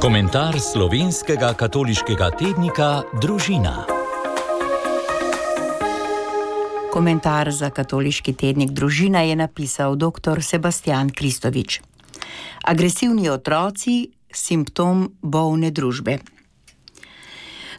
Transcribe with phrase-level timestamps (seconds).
[0.00, 3.84] Komentar slovenskega katoliškega tednika Družina.
[6.88, 10.40] Komentar za katoliški tednik Družina je napisal dr.
[10.40, 11.82] Sebastian Kristovič.
[12.64, 16.16] Agresivni otroci, simptom bolne družbe.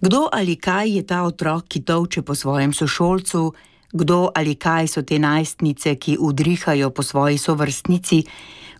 [0.00, 3.52] Kdo ali kaj je ta otrok, ki tovče po svojem sošolcu,
[3.92, 8.24] kdo ali kaj so te najstnice, ki udrihajo po svoji sovrstnici,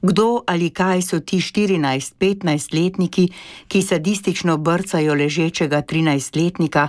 [0.06, 3.28] kdo ali kaj so ti 14-15 letniki,
[3.68, 6.88] ki sadistično brcajo ležečega 13-letnika,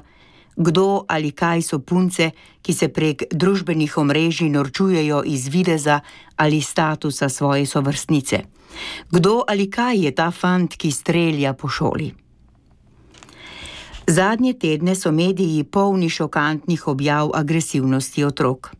[0.55, 2.31] kdo ali kaj so punce,
[2.61, 5.99] ki se prek družbenih omrežij norčujejo iz videza
[6.35, 8.41] ali statusa svoje sovrstnice.
[9.09, 12.13] Kdo ali kaj je ta fant, ki strelja po šoli.
[14.07, 18.76] Zadnje tedne so mediji polni šokantnih objav agresivnosti otrok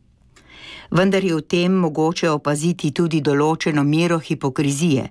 [0.92, 5.10] vendar je v tem mogoče opaziti tudi določeno mero hipokrizije.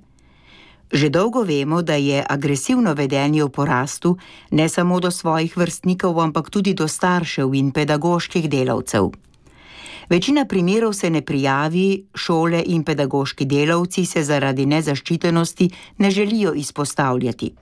[0.92, 4.16] Že dolgo vemo, da je agresivno vedenje v porastu
[4.50, 9.10] ne samo do svojih vrstnikov, ampak tudi do staršev in pedagoških delavcev.
[10.08, 17.52] Večina primerov se ne prijavi, šole in pedagoški delavci se zaradi nezaščitenosti ne želijo izpostavljati.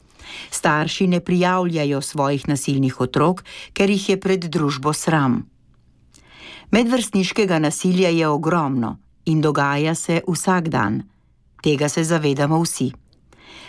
[0.50, 5.53] Starši ne prijavljajo svojih nasilnih otrok, ker jih je pred družbo sram.
[6.74, 11.02] Medvrstniškega nasilja je ogromno in dogaja se vsak dan.
[11.62, 12.88] Tega se zavedamo vsi.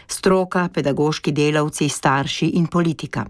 [0.07, 3.25] Stroka, pedagoški delavci, starši in politika.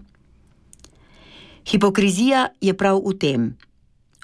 [1.68, 3.56] Hipokrizija je prav v tem,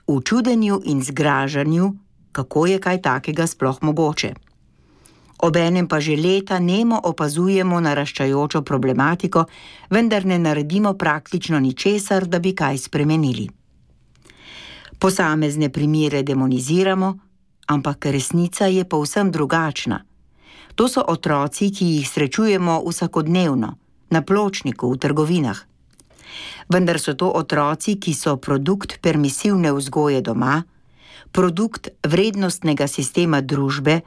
[0.08, 1.92] v čudenju in zgražanju,
[2.33, 4.34] kako je kaj takega sploh mogoče.
[5.39, 9.45] Obenem pa že leta nemo opazujemo naraščajočo problematiko,
[9.91, 13.62] vendar ne naredimo praktično ničesar, da bi kaj spremenili.
[15.03, 17.19] Posamezne primere demoniziramo,
[17.67, 19.98] ampak resnica je povsem drugačna.
[20.75, 23.73] To so otroci, ki jih srečujemo vsakodnevno,
[24.14, 25.58] na pločniku, v trgovinah.
[26.70, 30.62] Vendar so to otroci, ki so produkt permisivne vzgoje doma,
[31.35, 34.01] produkt vrednostnega sistema družbe,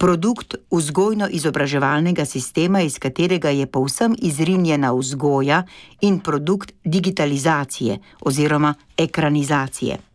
[0.00, 5.66] produkt vzgojno-izobraževalnega sistema, iz katerega je povsem izrinjena vzgoja
[6.00, 10.09] in produkt digitalizacije oziroma ekranizacije.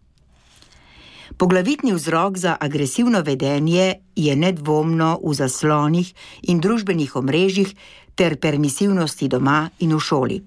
[1.37, 7.75] Poglavitni vzrok za agresivno vedenje je nedvomno v zaslonih in družbenih omrežjih
[8.15, 10.41] ter permisivnosti doma in v šoli.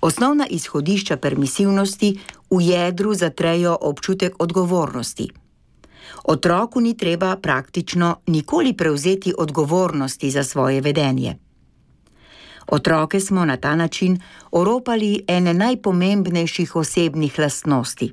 [0.00, 2.18] Osnovna izhodišča permisivnosti
[2.50, 5.28] v jedru zatrejo občutek odgovornosti.
[6.24, 11.36] Otroku ni treba praktično nikoli prevzeti odgovornosti za svoje vedenje.
[12.66, 14.20] Otroke smo na ta način
[14.50, 18.12] oropali ene najpomembnejših osebnih lastnosti.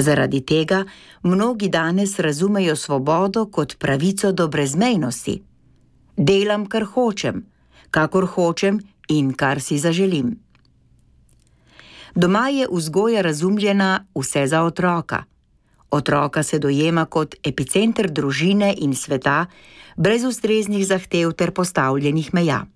[0.00, 0.84] Zaradi tega
[1.22, 5.42] mnogi danes razumejo svobodo kot pravico do brezmejnosti.
[6.16, 7.44] Delam, kar hočem,
[7.90, 10.38] kakor hočem in kar si zaželim.
[12.14, 15.24] Doma je vzgoja razumljena vse za otroka.
[15.90, 19.46] Otroka se dojema kot epicenter družine in sveta,
[19.96, 22.66] brez ustreznih zahtev ter postavljenih meja.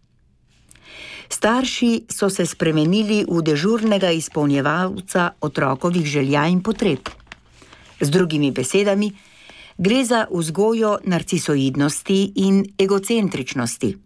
[1.29, 7.09] Starši so se spremenili v dežurnega izpolnjevalca otrokovih želja in potreb.
[8.01, 9.13] Z drugimi besedami,
[9.79, 13.97] gre za vzgojo narcisoidnosti in egocentričnosti.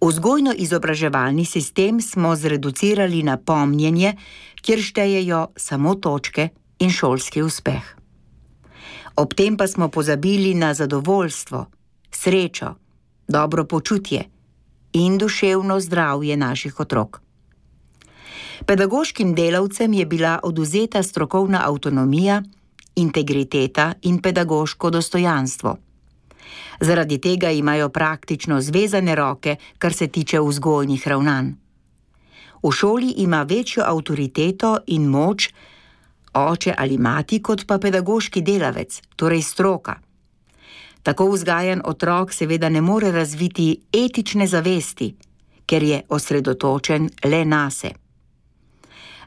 [0.00, 4.16] Vzgojno-izobraževalni sistem smo zreducirali na pomnjenje,
[4.62, 6.48] kjer štejejo samo točke
[6.78, 7.96] in šolski uspeh.
[9.16, 11.66] Ob tem pa smo pozabili na zadovoljstvo,
[12.10, 12.74] srečo,
[13.28, 14.33] dobro počutje
[14.94, 17.20] in duševno zdravje naših otrok.
[18.66, 22.42] Pedagoškim delavcem je bila oduzeta strokovna avtonomija,
[22.96, 25.76] integriteta in pedagoško dostojanstvo.
[26.80, 31.52] Zaradi tega imajo praktično zvezane roke, kar se tiče vzgojnih ravnanj.
[32.62, 35.50] V šoli ima večjo avtoriteto in moč
[36.34, 40.03] oče ali mati, kot pa pedagoški delavec, torej stroka.
[41.04, 45.10] Tako vzgajan otrok seveda ne more razviti etične zavesti,
[45.66, 47.90] ker je osredotočen le na se.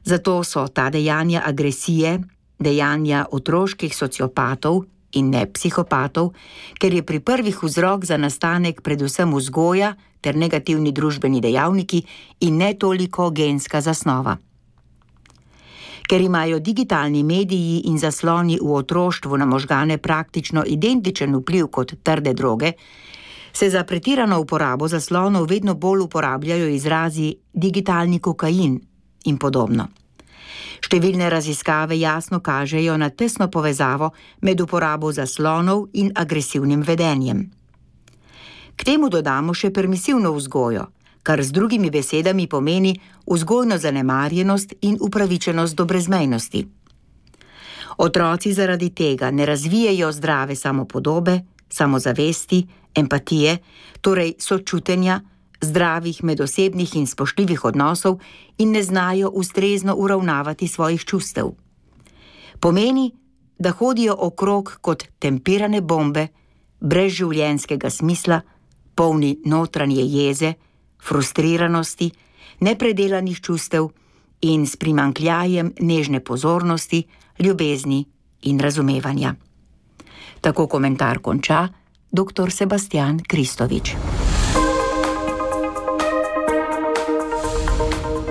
[0.04, 2.19] Zato so ta dejanja agresije,
[2.60, 6.34] dejanja otroških sociopatov in ne psihopatov,
[6.81, 12.01] ker je pri prvih vzrok za nastanek predvsem vzgoja ter negativni družbeni dejavniki
[12.40, 14.38] in ne toliko genska zasnova.
[16.07, 22.33] Ker imajo digitalni mediji in zasloni v otroštvu na možgane praktično identičen vpliv kot trde
[22.33, 22.71] droge,
[23.54, 28.80] se za pretirano uporabo zaslonov vedno bolj uporabljajo izrazi digitalni kokain
[29.25, 29.88] in podobno.
[30.81, 34.12] Številne raziskave jasno kažejo na tesno povezavo
[34.42, 37.50] med uporabo zaslonov in agresivnim vedenjem.
[38.77, 40.86] K temu dodamo še permisivno vzgojo,
[41.24, 46.68] kar z drugimi besedami pomeni vzgojno zanemarjenost in upravičenost do brezmejnosti.
[47.98, 53.58] Otroci zaradi tega ne razvijajo zdrave samopodobe, samozavesti, empatije,
[54.02, 55.22] torej sočutenja,
[55.62, 58.20] zdravih medosebnih in spoštljivih odnosov
[58.58, 61.52] in ne znajo ustrezno uravnavati svojih čustev.
[62.60, 63.12] Pomeni,
[63.60, 66.28] da hodijo okrog kot tempirane bombe,
[66.80, 68.42] brez življenjskega smisla,
[68.96, 70.54] polni notranje jeze,
[71.04, 72.12] frustriranosti,
[72.60, 73.90] nepredelanih čustev
[74.42, 77.04] in s primankljajem nežne pozornosti,
[77.40, 78.06] ljubezni
[78.42, 79.36] in razumevanja.
[80.42, 81.68] Tako komentar konča
[82.12, 82.52] dr.
[82.52, 83.96] Sebastian Kristovič.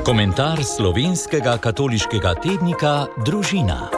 [0.07, 3.96] Komentar slovenskega katoliškega tednika Družina.